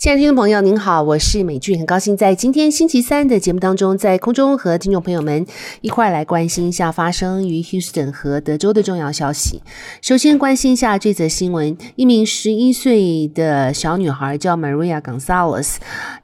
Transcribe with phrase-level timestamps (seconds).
[0.00, 5.44] 亲爱的听众朋友，您好，我是美俊，很高兴在今天星期三的节目当中，在空中和听众朋友们
[5.82, 9.60] 一块来关心一下发生于 Houston 和德州的重要消息。
[10.00, 15.74] 首先关心一下这则新闻：一名十一岁的小女孩叫 Maria Gonzalez，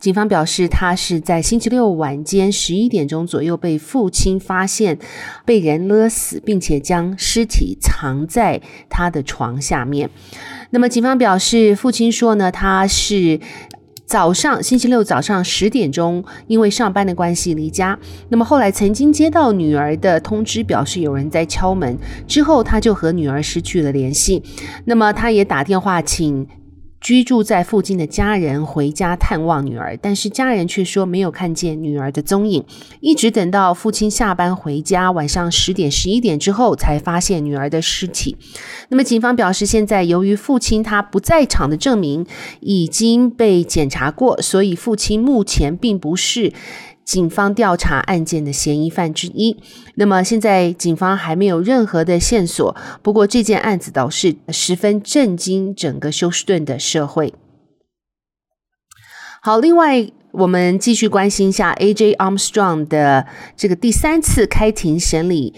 [0.00, 4.98] 警方表示她是在星期六晚间十一点钟左右被父亲发现
[5.44, 10.08] 被人勒死，并且将尸体藏在她的床下面。
[10.70, 13.38] 那么警方表示，父亲说呢，他是。
[14.06, 17.98] 早上，星期六早上十点钟，因为上班的关系离家。
[18.28, 21.98] 那么后来曾经接到女儿的通知，表示有人在敲门，
[22.28, 24.42] 之后他就和女儿失去了联系。
[24.84, 26.46] 那么他也打电话请。
[27.06, 32.64] 居住在附近的家人回家探望女儿，但是家人却说没有看见女儿的踪影，
[32.98, 38.36] 一直等到父亲下班回家，晚上十点、十一点之后才发现女儿的尸体。
[38.88, 42.26] 那么警方表示，现在由于父亲他不在场的证明
[42.58, 46.52] 已经被检查过，所以父亲目前并不是。
[47.06, 49.56] 警方调查案件的嫌疑犯之一。
[49.94, 52.76] 那么现在警方还没有任何的线索。
[53.00, 57.32] 不过这件案子倒是十分震惊整个休斯顿的社会。
[59.40, 62.14] 好，另外我们继续关心一下 A.J.
[62.16, 63.26] Armstrong 的
[63.56, 65.54] 这个第三次开庭审理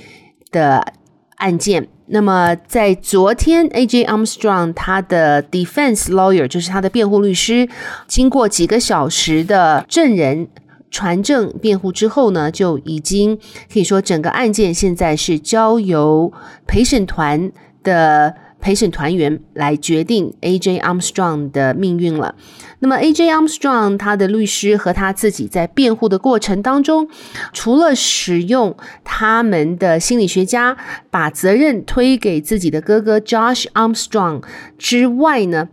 [0.50, 0.92] 的
[1.36, 1.88] 案件。
[2.10, 4.04] 那么在昨天，A.J.
[4.04, 7.68] Armstrong 他的 defense lawyer 就是他的辩护律师，
[8.06, 10.48] 经过几个小时的证人。
[10.90, 13.38] 传证辩护之后呢，就已经
[13.72, 16.32] 可以说整个案件现在是交由
[16.66, 20.80] 陪审团的陪审团员来决定 A.J.
[20.80, 22.34] Armstrong 的命运了。
[22.80, 23.28] 那么 A.J.
[23.30, 27.08] Armstrong 他的律师和他自己在辩护的过程当中，
[27.52, 30.76] 除了使用他们的心理学家
[31.10, 34.42] 把责任推给自己的哥哥 Josh Armstrong
[34.76, 35.68] 之外呢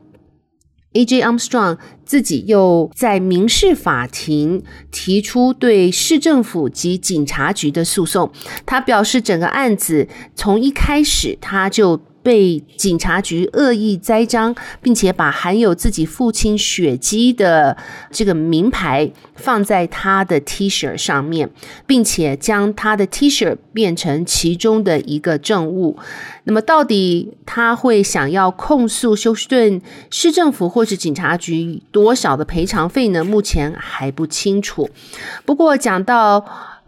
[0.96, 1.22] ，A.J.
[1.22, 8.32] Armstrong 自己又在民事法庭提出对市政府及警察局的诉讼。
[8.66, 12.02] 他表示，整个案子从一开始他就。
[12.26, 17.78] 被警察局恶意栽赃，并且把含有自己父亲血迹的
[18.10, 21.52] 这个名牌放在他的 T 恤上面，
[21.86, 26.00] 并且将他的 T 恤变成其中的一个证物。
[26.46, 33.24] 那么，到底他会想要控诉休斯顿市政府或是警察局多少的赔偿费呢？
[33.24, 34.90] 目前还不清楚。
[35.46, 36.44] 不过，讲到。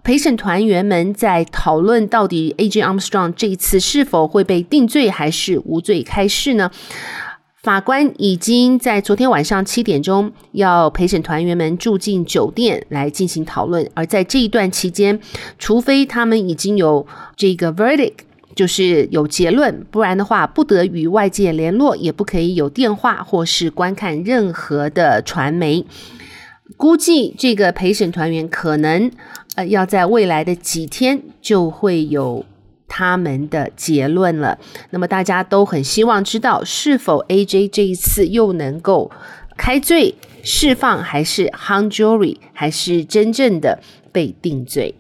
[0.08, 2.82] 陪审团员们在讨论到底 A.J.
[2.82, 6.72] Armstrong 这一次是否会被定罪还是无罪开释呢？
[7.62, 15.20] 法官已经在昨天晚上七点钟要陪审团员们住进酒店来进行讨论，而在这一段期间，
[15.60, 18.14] 除非他们已经有这个 verdict，
[18.56, 25.86] 就是有结论，不然的话不得与外界联络，也不可以有电话或是观看任何的传媒。
[26.78, 29.12] 估计这个陪审团员可能。
[29.58, 32.46] 呃，要在未来的几天就会有
[32.88, 34.60] 他们的结论了。
[34.92, 39.10] 那么大家都很希望知道，是否 AJ 这一次又能够
[39.58, 40.14] 开罪
[40.44, 43.80] 释放，还是 hung jury，还是真正的
[44.12, 44.94] 被定罪？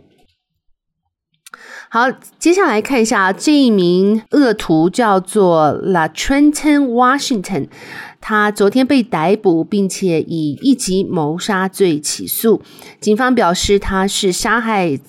[1.89, 7.69] 好，接下来看一下这一名恶徒叫做 LaTrenton Washington。
[8.19, 12.61] 他昨天被逮捕，并且以一级谋杀罪起诉。
[12.99, 14.99] 警方表示，他是杀害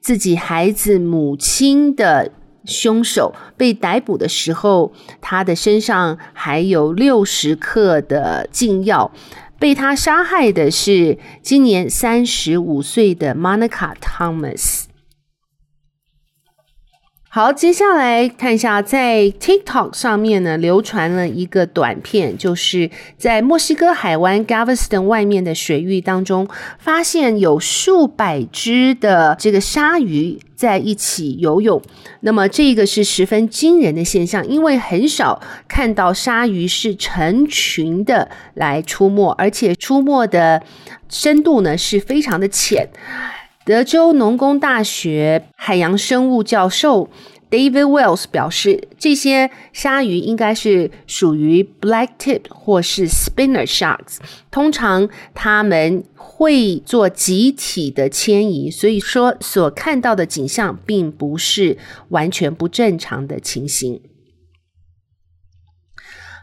[0.00, 2.30] 自己孩子母亲的
[2.64, 3.34] 凶手。
[3.56, 9.10] 被逮捕的时候，他的身上还有六十克的禁药。
[9.58, 14.87] 被他杀害的是今年三十五岁的 Monica Thomas。
[17.30, 26.48] 好，接下来看一下，在 TikTok 上面呢，流传了一个短片，就是在墨西哥海湾 Galveston 外面的水域当中，
[26.78, 31.82] 发现有数百只的这个鲨鱼在一起游泳。
[32.20, 40.62] 那么这个是十分惊人的现象，因为很少看到鲨鱼是成群的来出没，而且出没的
[41.10, 42.88] 深度呢是非常的浅。
[43.68, 47.10] 德州农工大学海洋生物教授
[47.50, 54.20] David Wells 表示，这些鲨鱼应该是属于 Black Tip 或是 Spinner Sharks。
[54.50, 61.76] 通常他们会做集体的迁移，所以说所看到的景象并不是
[62.08, 64.00] 完全不正常的情形。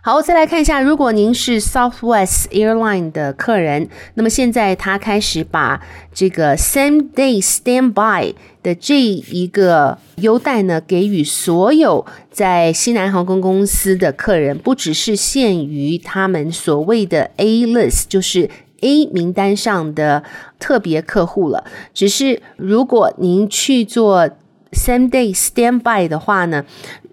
[0.05, 5.81] 好，再来看一下，如果您是 Southwest Airline 的客人，那么现在他开始把
[6.13, 18.47] 这个 Same Day Standby 的这一个优待呢，给予所有在西南航空公司的客人，不只是限于他们所谓的 A List，就是
[18.81, 20.21] A 名单上的
[20.59, 21.63] 特别客户了。
[21.95, 24.29] 只是如果您去做
[24.71, 26.63] Same Day Standby 的话呢，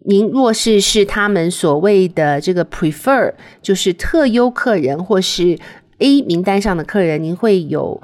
[0.04, 5.58] 您若是是他们所谓的这个 prefer，就是特优客人或是
[5.98, 8.02] A 名单上的客人，您会有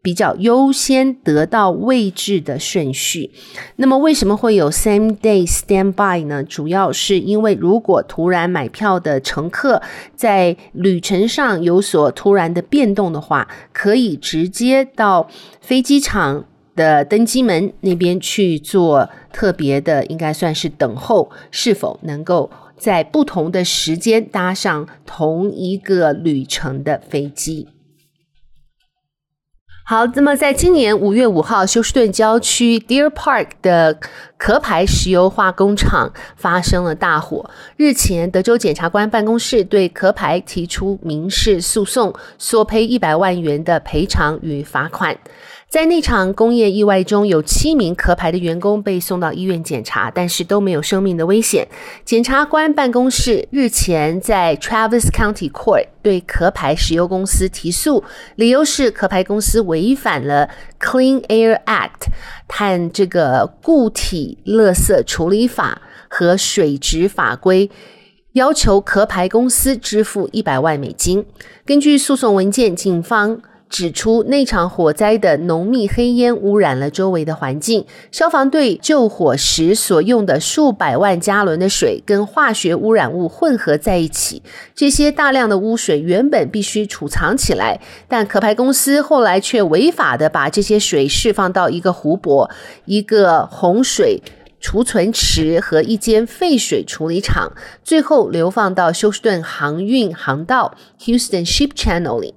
[0.00, 3.32] 比较优先得到位置的顺序。
[3.76, 6.44] 那么为什么会有 same day standby 呢？
[6.44, 9.82] 主要是因为如果突然买票的乘客
[10.14, 15.28] 在旅程上有所突然的变动的话，可以直接到
[15.60, 16.44] 飞机场。
[16.78, 27.66] 的登机门那边去做特别的，应该算是等候，是否能够在不同的时间搭上同一个旅程的飞机？
[29.90, 33.98] 好，那么在今年五月五号，休斯顿郊区 Deer Park 的
[34.36, 37.48] 壳牌石油化工厂发生了大火。
[37.78, 45.16] 日前，德州检察官办公室对壳牌提出民事诉讼，索赔一百万元的赔偿与罚款。
[45.70, 51.68] 在那场工业意外中，有七名壳牌的员工被送到医院检查，但是都没有生命的危险。
[52.06, 58.02] 检察官办公室日前在 Travis County Court 对壳牌石油公司提诉，
[58.36, 62.08] 理由是壳牌公司违反了 Clean Air Act
[62.48, 67.70] 碳这个固体垃圾处理法和水质法规，
[68.32, 71.24] 要求壳牌公司支付一百万美金。
[71.64, 73.40] 根据诉讼文件，警方。
[73.68, 77.84] 指出，那场火灾的浓密黑烟污染了周围的环境。
[78.10, 84.42] 消防队救火时所用的数百万加仑的水跟化学污染物混合在一起，
[84.74, 92.50] 这些大量的污水原本必须储藏起来，但壳牌公司后来却违法的把这些水释放到一个湖泊、
[92.86, 94.22] 一个洪水
[94.60, 97.52] 储存池和一间废水处理厂，
[97.84, 102.34] 最后流放到休斯顿航运航道 （Houston Ship Channel） 里。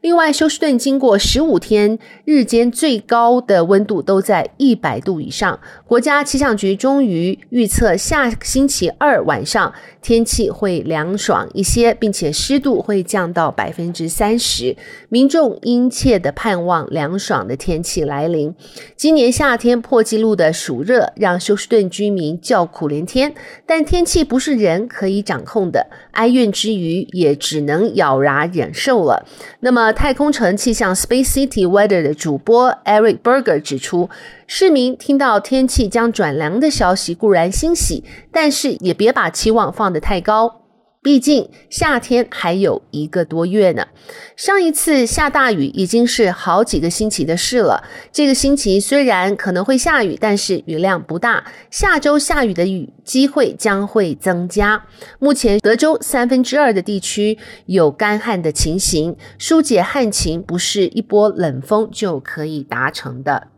[0.00, 5.60] 另外，休斯顿经过十五天日间最高的温度都在一百度以上。
[5.86, 9.70] 国家气象局终于预测下星期二晚上
[10.00, 14.74] 天气会凉爽一些，并且湿度会降到百分之三十。
[15.10, 18.54] 民众殷切地盼望凉爽的天气来临。
[18.96, 23.34] 今年夏天破纪录的暑热让休斯顿居民叫苦连天，
[23.66, 29.26] 但天气不是人可以掌控的，哀怨之余也只能咬牙忍受了。
[29.60, 29.89] 那么。
[29.92, 34.08] 太空城气象 Space City Weather 的主播 Eric Berger 指出，
[34.46, 40.59] 市民听到天气将转凉的消息固然欣喜，但是也别把期望放得太高。
[41.02, 43.86] 毕竟夏天还有一个多月呢。
[44.36, 47.84] 上一次下大雨已经是好几个星期的事了。
[48.12, 51.44] 这个星期虽然可能会下雨，但是雨量不大。
[51.70, 54.84] 下周下雨的雨机会将会增加。
[55.18, 63.48] 目前德州三分之二的地区有干旱的情形，疏解旱情不是一波冷风就可以达成的。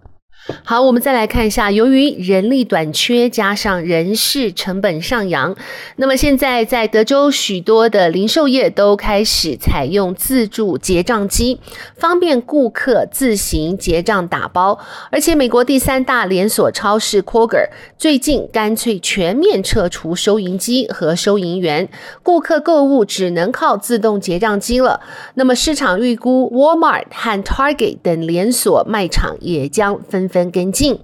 [0.64, 5.54] 好，我们再来看一下，由于人力短缺，加上人事成本上扬，
[5.96, 11.60] 那么现在在德州许多的零售业都开始采用自助结账机，
[11.96, 14.80] 方便顾客自行结账打包。
[15.12, 21.88] 而且，美国第三大连锁超市 Kroger 最近干脆全面撤除收银机和收银员，
[22.24, 25.00] 顾客购物只能靠自动结账机了。
[25.34, 30.98] 那么，市场预估 Walmart 和 Target 等连锁卖场也将分分跟进。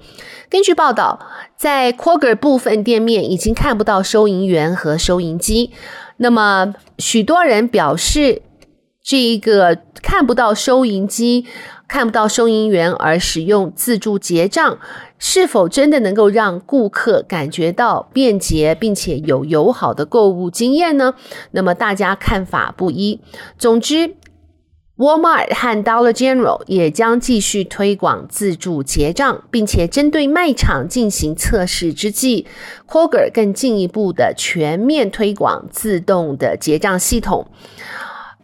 [0.51, 1.21] 根据报道，
[1.57, 5.71] 在 Kroger 部分店面已经看不到收银员和收银机。
[6.17, 8.41] 那么，许多人表示，
[9.03, 11.45] 这一个看不到收银机、
[11.87, 14.79] 看不到收银员而使用自助结账，
[15.19, 21.15] 是否真的能够让顾客感觉到便捷，并且有友好的购物经验呢？
[21.51, 23.21] 那么，大家看法不一。
[23.59, 24.17] 总之。
[24.99, 32.49] Walmart 和 Dollar General 也将继续推广自助结账，并且针对卖场进行测试之际
[32.89, 37.47] ，Kroger 更进一步的全面推广自动的结账系统。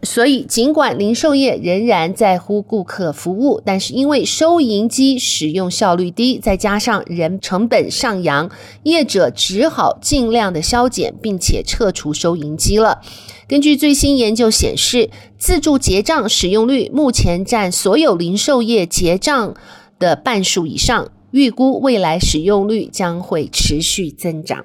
[0.05, 8.51] 所以，尽管零售业仍然在乎顾客服务，但是因为收银机使用效率低，再加上人成本上扬，
[8.83, 13.01] 业者只好尽量的削减，并且撤除收银机了。
[13.49, 19.55] 根据最新研究显示，自助结账使用率目前占所有零售业结账
[19.99, 24.65] 的半数以上，预估未来使用率将会持续增长。